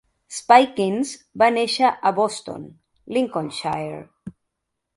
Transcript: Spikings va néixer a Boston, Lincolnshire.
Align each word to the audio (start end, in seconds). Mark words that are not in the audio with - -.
Spikings 0.35 1.11
va 1.41 1.49
néixer 1.59 1.91
a 2.09 2.13
Boston, 2.21 2.65
Lincolnshire. 3.19 4.05